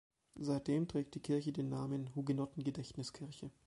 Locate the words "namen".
1.69-2.09